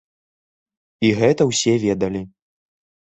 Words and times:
І 1.09 1.11
гэта 1.19 1.47
ўсе 1.51 1.73
ведалі. 1.83 2.21